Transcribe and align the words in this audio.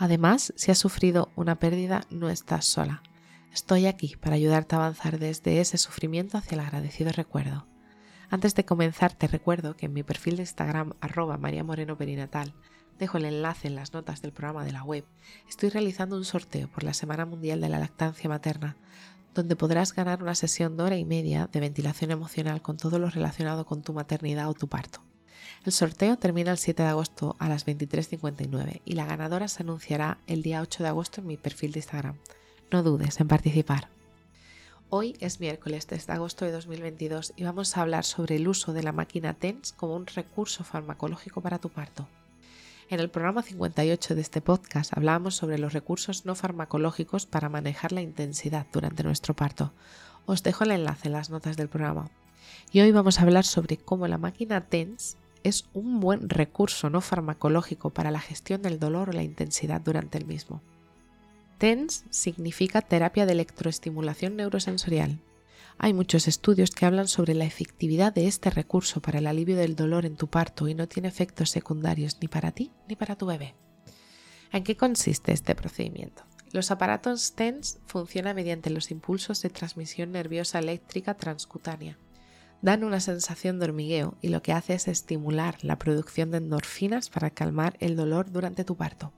Además, 0.00 0.54
si 0.56 0.70
has 0.70 0.78
sufrido 0.78 1.28
una 1.36 1.56
pérdida, 1.56 2.06
no 2.08 2.30
estás 2.30 2.64
sola. 2.64 3.02
Estoy 3.52 3.84
aquí 3.84 4.16
para 4.18 4.36
ayudarte 4.36 4.74
a 4.74 4.78
avanzar 4.78 5.18
desde 5.18 5.60
ese 5.60 5.76
sufrimiento 5.76 6.38
hacia 6.38 6.54
el 6.54 6.60
agradecido 6.62 7.12
recuerdo. 7.12 7.66
Antes 8.30 8.54
de 8.54 8.64
comenzar, 8.64 9.12
te 9.12 9.26
recuerdo 9.26 9.76
que 9.76 9.86
en 9.86 9.92
mi 9.92 10.02
perfil 10.02 10.36
de 10.36 10.44
Instagram, 10.44 10.94
arroba 11.02 11.36
María 11.36 11.64
Moreno 11.64 11.98
Perinatal, 11.98 12.54
dejo 12.98 13.18
el 13.18 13.26
enlace 13.26 13.68
en 13.68 13.74
las 13.74 13.92
notas 13.92 14.22
del 14.22 14.32
programa 14.32 14.64
de 14.64 14.72
la 14.72 14.84
web, 14.84 15.04
estoy 15.46 15.68
realizando 15.68 16.16
un 16.16 16.24
sorteo 16.24 16.68
por 16.68 16.82
la 16.82 16.94
Semana 16.94 17.26
Mundial 17.26 17.60
de 17.60 17.68
la 17.68 17.78
Lactancia 17.78 18.30
Materna, 18.30 18.78
donde 19.34 19.54
podrás 19.54 19.92
ganar 19.92 20.22
una 20.22 20.34
sesión 20.34 20.78
de 20.78 20.82
hora 20.82 20.96
y 20.96 21.04
media 21.04 21.46
de 21.52 21.60
ventilación 21.60 22.10
emocional 22.10 22.62
con 22.62 22.78
todo 22.78 22.98
lo 22.98 23.10
relacionado 23.10 23.66
con 23.66 23.82
tu 23.82 23.92
maternidad 23.92 24.48
o 24.48 24.54
tu 24.54 24.66
parto. 24.66 25.09
El 25.62 25.72
sorteo 25.72 26.16
termina 26.16 26.52
el 26.52 26.56
7 26.56 26.82
de 26.82 26.88
agosto 26.88 27.36
a 27.38 27.46
las 27.46 27.66
23.59 27.66 28.80
y 28.86 28.94
la 28.94 29.04
ganadora 29.04 29.46
se 29.46 29.62
anunciará 29.62 30.16
el 30.26 30.42
día 30.42 30.62
8 30.62 30.82
de 30.82 30.88
agosto 30.88 31.20
en 31.20 31.26
mi 31.26 31.36
perfil 31.36 31.72
de 31.72 31.80
Instagram. 31.80 32.16
No 32.70 32.82
dudes 32.82 33.20
en 33.20 33.28
participar. 33.28 33.90
Hoy 34.88 35.18
es 35.20 35.38
miércoles 35.38 35.86
3 35.86 36.06
de 36.06 36.12
agosto 36.14 36.46
de 36.46 36.52
2022 36.52 37.34
y 37.36 37.44
vamos 37.44 37.76
a 37.76 37.82
hablar 37.82 38.06
sobre 38.06 38.36
el 38.36 38.48
uso 38.48 38.72
de 38.72 38.82
la 38.82 38.92
máquina 38.92 39.34
TENS 39.34 39.72
como 39.72 39.96
un 39.96 40.06
recurso 40.06 40.64
farmacológico 40.64 41.42
para 41.42 41.58
tu 41.58 41.68
parto. 41.68 42.08
En 42.88 42.98
el 42.98 43.10
programa 43.10 43.42
58 43.42 44.14
de 44.14 44.20
este 44.22 44.40
podcast 44.40 44.96
hablábamos 44.96 45.36
sobre 45.36 45.58
los 45.58 45.74
recursos 45.74 46.24
no 46.24 46.34
farmacológicos 46.34 47.26
para 47.26 47.50
manejar 47.50 47.92
la 47.92 48.00
intensidad 48.00 48.66
durante 48.72 49.02
nuestro 49.02 49.34
parto. 49.36 49.74
Os 50.24 50.42
dejo 50.42 50.64
el 50.64 50.70
enlace 50.70 51.08
en 51.08 51.12
las 51.12 51.28
notas 51.28 51.58
del 51.58 51.68
programa. 51.68 52.10
Y 52.72 52.80
hoy 52.80 52.92
vamos 52.92 53.18
a 53.18 53.22
hablar 53.22 53.44
sobre 53.44 53.76
cómo 53.76 54.08
la 54.08 54.16
máquina 54.16 54.62
TENS 54.62 55.18
es 55.44 55.66
un 55.72 56.00
buen 56.00 56.28
recurso 56.28 56.90
no 56.90 57.00
farmacológico 57.00 57.90
para 57.90 58.10
la 58.10 58.20
gestión 58.20 58.62
del 58.62 58.78
dolor 58.78 59.10
o 59.10 59.12
la 59.12 59.22
intensidad 59.22 59.80
durante 59.80 60.18
el 60.18 60.26
mismo. 60.26 60.62
TENS 61.58 62.04
significa 62.10 62.80
terapia 62.80 63.26
de 63.26 63.32
electroestimulación 63.32 64.36
neurosensorial. 64.36 65.20
Hay 65.78 65.92
muchos 65.92 66.28
estudios 66.28 66.70
que 66.70 66.86
hablan 66.86 67.08
sobre 67.08 67.34
la 67.34 67.44
efectividad 67.44 68.12
de 68.12 68.26
este 68.26 68.50
recurso 68.50 69.00
para 69.00 69.18
el 69.18 69.26
alivio 69.26 69.56
del 69.56 69.76
dolor 69.76 70.06
en 70.06 70.16
tu 70.16 70.28
parto 70.28 70.68
y 70.68 70.74
no 70.74 70.88
tiene 70.88 71.08
efectos 71.08 71.50
secundarios 71.50 72.18
ni 72.20 72.28
para 72.28 72.52
ti 72.52 72.70
ni 72.88 72.96
para 72.96 73.16
tu 73.16 73.26
bebé. 73.26 73.54
¿En 74.52 74.64
qué 74.64 74.76
consiste 74.76 75.32
este 75.32 75.54
procedimiento? 75.54 76.24
Los 76.52 76.70
aparatos 76.70 77.34
TENS 77.34 77.78
funcionan 77.86 78.36
mediante 78.36 78.70
los 78.70 78.90
impulsos 78.90 79.40
de 79.42 79.50
transmisión 79.50 80.12
nerviosa 80.12 80.58
eléctrica 80.58 81.14
transcutánea 81.14 81.96
dan 82.62 82.84
una 82.84 83.00
sensación 83.00 83.58
de 83.58 83.66
hormigueo 83.66 84.16
y 84.20 84.28
lo 84.28 84.42
que 84.42 84.52
hace 84.52 84.74
es 84.74 84.88
estimular 84.88 85.56
la 85.62 85.78
producción 85.78 86.30
de 86.30 86.38
endorfinas 86.38 87.10
para 87.10 87.30
calmar 87.30 87.76
el 87.80 87.96
dolor 87.96 88.30
durante 88.30 88.64
tu 88.64 88.76
parto. 88.76 89.12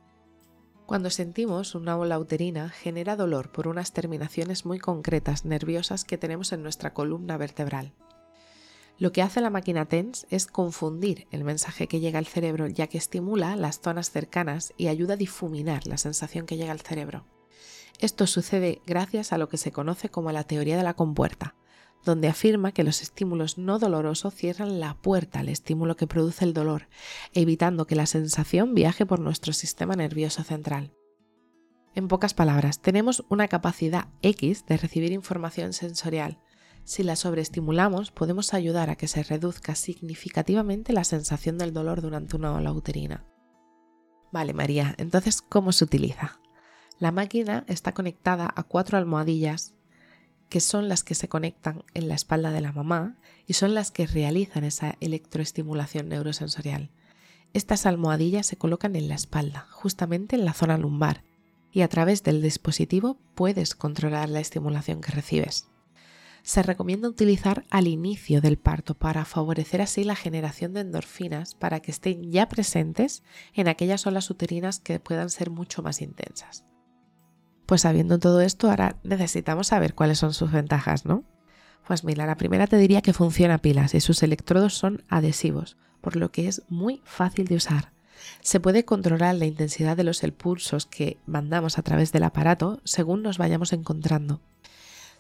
Cuando 0.87 1.11
sentimos 1.11 1.75
una 1.75 1.97
ola 1.97 2.19
uterina 2.19 2.69
genera 2.69 3.17
dolor 3.17 3.51
por 3.51 3.69
unas 3.69 3.93
terminaciones 3.93 4.67
muy 4.67 4.79
concretas 4.79 5.45
nerviosas 5.45 6.05
que 6.05 6.19
tenemos 6.19 6.53
en 6.53 6.63
nuestra 6.63 6.93
columna 6.93 7.37
vertebral. 7.37 7.95
Lo 8.99 9.11
que 9.11 9.23
hace 9.23 9.41
la 9.41 9.51
máquina 9.51 9.87
TENS 9.87 10.27
es 10.31 10.47
confundir 10.47 11.27
el 11.31 11.45
mensaje 11.45 11.89
que 11.89 11.99
llega 11.99 12.19
al 12.19 12.27
cerebro 12.27 12.69
ya 12.69 12.89
que 12.89 12.99
estimula 12.99 13.57
las 13.57 13.81
zonas 13.81 14.11
cercanas 14.11 14.75
y 14.77 14.89
ayuda 14.89 15.15
a 15.15 15.17
difuminar 15.17 15.87
la 15.87 15.97
sensación 15.97 16.47
que 16.47 16.57
llega 16.57 16.73
al 16.73 16.81
cerebro. 16.81 17.25
Esto 17.99 18.27
sucede 18.27 18.83
gracias 18.87 19.33
a 19.33 19.39
lo 19.39 19.49
que 19.49 19.57
se 19.57 19.73
conoce 19.73 20.09
como 20.09 20.31
la 20.31 20.45
teoría 20.45 20.77
de 20.77 20.83
la 20.83 20.95
compuerta, 20.95 21.55
donde 22.05 22.29
afirma 22.29 22.73
que 22.73 22.85
los 22.85 23.03
estímulos 23.03 23.59
no 23.59 23.79
dolorosos 23.79 24.35
cierran 24.35 24.81
la 24.81 24.95
puerta 24.95 25.41
al 25.41 25.49
estímulo 25.49 25.97
que 25.97 26.07
produce 26.07 26.45
el 26.45 26.55
dolor, 26.55 26.89
evitando 27.33 27.87
que 27.87 27.95
la 27.95 28.07
sensación 28.07 28.75
viaje 28.75 29.07
por 29.07 29.21
nuestro 29.21 29.53
sistema 29.53 29.95
nervioso 29.95 30.43
central. 30.43 30.93
En 31.95 32.09
pocas 32.09 32.35
palabras, 32.35 32.81
tenemos 32.81 33.25
una 33.29 33.49
capacidad 33.49 34.09
X 34.23 34.65
de 34.67 34.79
recibir 34.79 35.13
información 35.13 35.73
sensorial. 35.73 36.39
Si 36.85 37.03
la 37.03 37.17
sobreestimulamos, 37.17 38.11
podemos 38.11 38.55
ayudar 38.55 38.91
a 38.91 38.97
que 38.97 39.09
se 39.09 39.23
reduzca 39.23 39.75
significativamente 39.75 40.93
la 40.93 41.05
sensación 41.05 41.59
del 41.59 41.73
dolor 41.73 42.01
durante 42.01 42.37
una 42.37 42.55
ola 42.55 42.73
uterina. 42.73 43.27
Vale, 44.33 44.55
María, 44.55 44.95
entonces, 44.97 45.43
¿cómo 45.43 45.73
se 45.73 45.85
utiliza? 45.85 46.41
La 46.99 47.13
máquina 47.13 47.65
está 47.69 47.93
conectada 47.93 48.51
a 48.55 48.63
cuatro 48.63 48.97
almohadillas 48.97 49.75
que 50.53 50.61
son 50.61 50.91
las 50.91 51.03
que 51.03 51.15
se 51.15 51.31
conectan 51.31 51.83
en 51.95 52.09
la 52.09 52.15
espalda 52.15 52.51
de 52.51 52.61
la 52.61 52.73
mamá 52.73 53.17
y 53.47 53.55
son 53.55 53.73
las 53.73 53.91
que 53.91 54.07
realizan 54.07 54.65
esa 54.65 54.99
electroestimulación 55.01 56.11
neurosensorial. 56.11 56.91
Estas 57.55 57.87
almohadillas 57.87 58.49
se 58.49 58.59
colocan 58.59 58.95
en 58.95 59.09
la 59.09 59.15
espalda, 59.15 59.67
justamente 59.71 60.37
en 60.37 60.45
la 60.45 60.53
zona 60.53 60.77
lumbar, 60.77 61.25
y 61.73 61.81
a 61.81 61.89
través 61.89 62.23
del 62.23 62.43
dispositivo 62.43 63.19
puedes 63.35 63.75
controlar 63.75 64.29
la 64.29 64.41
estimulación 64.41 65.01
que 65.01 65.13
recibes. 65.13 65.69
Se 66.43 66.63
recomienda 66.63 67.09
utilizar 67.09 67.65
al 67.71 67.87
inicio 67.87 68.43
del 68.43 68.59
parto 68.59 68.93
para 68.93 69.25
favorecer 69.25 69.81
así 69.81 70.05
la 70.05 70.17
generación 70.17 70.75
de 70.75 70.81
endorfinas 70.81 71.55
para 71.55 71.81
que 71.81 71.93
estén 71.93 72.31
ya 72.31 72.51
presentes 72.51 73.23
en 73.55 73.69
aquellas 73.69 74.07
olas 74.07 74.29
uterinas 74.29 74.81
que 74.81 75.01
puedan 75.01 75.31
ser 75.31 75.49
mucho 75.49 75.83
más 75.83 76.03
intensas. 76.03 76.67
Pues 77.73 77.81
sabiendo 77.81 78.19
todo 78.19 78.43
esto, 78.43 78.69
ahora 78.69 78.97
necesitamos 79.03 79.69
saber 79.69 79.95
cuáles 79.95 80.19
son 80.19 80.35
sus 80.35 80.53
ventajas, 80.53 81.07
¿no? 81.07 81.25
Pues 81.87 82.05
mira, 82.05 82.27
la 82.27 82.37
primera 82.37 82.67
te 82.67 82.77
diría 82.77 83.01
que 83.01 83.15
funciona 83.15 83.55
a 83.55 83.63
pilas 83.63 83.95
y 83.95 84.03
sus 84.03 84.23
electrodos 84.23 84.75
son 84.75 85.05
adhesivos, 85.09 85.79
por 86.03 86.17
lo 86.17 86.31
que 86.31 86.49
es 86.49 86.61
muy 86.69 87.01
fácil 87.07 87.47
de 87.47 87.55
usar. 87.55 87.95
Se 88.43 88.61
puede 88.61 88.85
controlar 88.85 89.37
la 89.37 89.47
intensidad 89.47 89.97
de 89.97 90.05
los 90.05 90.23
impulsos 90.23 90.85
que 90.85 91.17
mandamos 91.25 91.79
a 91.79 91.83
través 91.83 92.13
del 92.13 92.25
aparato 92.25 92.83
según 92.85 93.23
nos 93.23 93.39
vayamos 93.39 93.73
encontrando. 93.73 94.43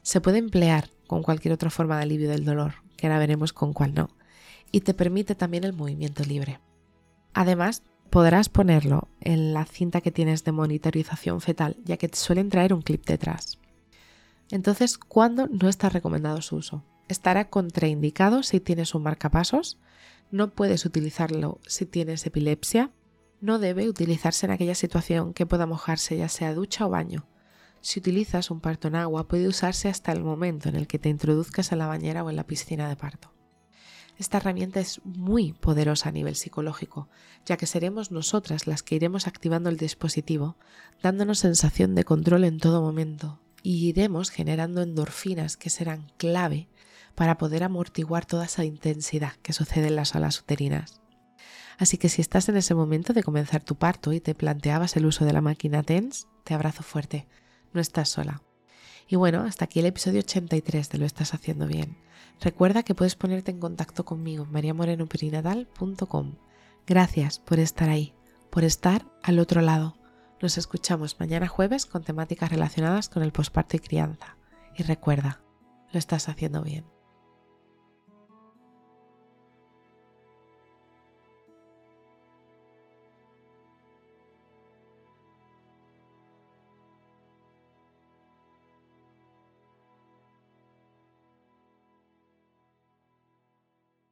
Se 0.03 0.21
puede 0.21 0.37
emplear 0.37 0.91
con 1.07 1.23
cualquier 1.23 1.55
otra 1.55 1.71
forma 1.71 1.97
de 1.97 2.03
alivio 2.03 2.29
del 2.29 2.45
dolor, 2.45 2.75
que 2.99 3.07
ahora 3.07 3.19
veremos 3.19 3.55
con 3.55 3.73
cuál 3.73 3.95
no, 3.95 4.11
y 4.71 4.83
te 4.83 4.93
permite 4.93 5.35
también 5.35 5.65
el 5.65 5.73
movimiento 5.73 6.23
libre. 6.23 6.61
Además, 7.33 7.83
podrás 8.13 8.51
ponerlo 8.51 9.09
en 9.23 9.55
la 9.55 9.65
cinta 9.65 10.03
que 10.03 10.13
tienes 10.13 10.45
de 10.45 10.53
monitorización 10.53 11.41
fetal, 11.41 11.79
ya 11.83 11.97
que 11.97 12.11
suelen 12.13 12.51
traer 12.51 12.75
un 12.75 12.83
clip 12.83 13.07
detrás. 13.07 13.59
Entonces, 14.51 14.99
¿cuándo 14.99 15.49
no 15.49 15.67
está 15.67 15.89
recomendado 15.89 16.43
su 16.43 16.57
uso? 16.57 16.85
Estará 17.09 17.49
contraindicado 17.49 18.43
si 18.43 18.61
tienes 18.61 18.95
un 18.95 19.03
marcapasos, 19.03 19.79
no 20.31 20.51
puedes 20.51 20.85
utilizarlo 20.85 21.59
si 21.67 21.87
tienes 21.87 22.27
epilepsia, 22.27 22.91
no 23.41 23.59
debe 23.59 23.89
utilizarse 23.89 24.45
en 24.45 24.53
aquella 24.53 24.75
situación 24.75 25.33
que 25.33 25.47
pueda 25.47 25.65
mojarse 25.65 26.19
ya 26.19 26.29
sea 26.29 26.53
ducha 26.53 26.85
o 26.85 26.91
baño. 26.91 27.25
Si 27.81 27.99
utilizas 27.99 28.51
un 28.51 28.61
parto 28.61 28.89
en 28.89 28.97
agua, 28.97 29.27
puede 29.27 29.49
usarse 29.49 29.89
hasta 29.89 30.13
el 30.13 30.23
momento 30.23 30.69
en 30.69 30.77
el 30.77 30.87
que 30.87 30.99
te 30.99 31.09
introduzcas 31.09 31.73
en 31.73 31.79
la 31.79 31.87
bañera 31.87 32.23
o 32.23 32.29
en 32.29 32.37
la 32.37 32.47
piscina 32.47 32.91
de 32.91 32.97
parto. 32.97 33.32
Esta 34.19 34.37
herramienta 34.39 34.81
es 34.81 35.01
muy 35.05 35.53
poderosa 35.53 36.11
a 36.11 36.13
nivel 36.13 36.37
psicológico, 36.37 37.09
ya 37.47 37.57
que 37.57 37.67
seremos 37.67 38.11
nosotras 38.11 38.67
las 38.67 38.83
que 38.83 38.95
iremos 38.95 39.27
activando 39.27 39.69
el 39.69 39.77
dispositivo, 39.77 40.57
dándonos 41.03 41.39
sensación 41.39 41.95
de 41.95 42.05
control 42.05 42.45
en 42.45 42.59
todo 42.59 42.83
momento, 42.83 43.41
y 43.63 43.89
iremos 43.89 44.31
generando 44.31 44.83
endorfinas 44.83 45.57
que 45.57 45.71
serán 45.71 46.13
clave 46.19 46.69
para 47.15 47.39
poder 47.39 47.65
amortiguar 47.65 48.27
toda 48.27 48.45
esa 48.45 48.65
intensidad 48.65 49.33
que 49.43 49.53
sucede 49.53 49.89
en 49.89 49.97
las 49.97 50.15
olas 50.15 50.41
uterinas. 50.41 51.01
Así 51.79 51.99
que 51.99 52.09
si 52.09 52.21
estás 52.21 52.49
en 52.49 52.57
ese 52.57 52.75
momento 52.75 53.13
de 53.13 53.23
comenzar 53.23 53.65
tu 53.65 53.77
parto 53.77 54.13
y 54.13 54.21
te 54.21 54.35
planteabas 54.35 54.97
el 54.97 55.07
uso 55.07 55.25
de 55.25 55.33
la 55.33 55.41
máquina 55.41 55.83
TENS, 55.83 56.29
te 56.45 56.55
abrazo 56.55 56.83
fuerte. 56.83 57.27
No 57.73 57.81
estás 57.81 58.09
sola. 58.09 58.43
Y 59.09 59.17
bueno, 59.17 59.43
hasta 59.43 59.65
aquí 59.65 59.81
el 59.81 59.87
episodio 59.87 60.21
83 60.21 60.91
de 60.91 60.99
Lo 60.99 61.07
estás 61.07 61.35
haciendo 61.35 61.67
bien. 61.67 61.97
Recuerda 62.41 62.83
que 62.83 62.95
puedes 62.95 63.15
ponerte 63.15 63.51
en 63.51 63.61
contacto 63.61 64.05
conmigo 64.05 64.45
en 64.45 64.53
mariamorenoperinatal.com. 64.53 66.35
Gracias 66.87 67.39
por 67.39 67.59
estar 67.59 67.89
ahí, 67.89 68.15
por 68.51 68.65
estar 68.65 69.07
al 69.23 69.39
otro 69.39 69.61
lado. 69.61 69.97
Nos 70.41 70.59
escuchamos 70.59 71.21
mañana 71.21 71.47
jueves 71.47 71.87
con 71.87 72.03
temáticas 72.03 72.51
relacionadas 72.51 73.09
con 73.09 73.23
el 73.23 73.33
posparto 73.33 73.77
y 73.77 73.81
crianza. 73.81 74.37
Y 74.77 74.83
recuerda, 74.83 75.41
lo 75.93 75.99
estás 75.99 76.29
haciendo 76.29 76.63
bien. 76.63 76.85